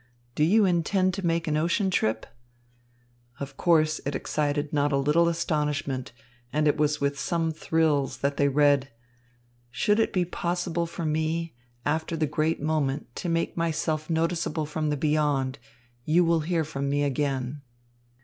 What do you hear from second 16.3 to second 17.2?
hear from me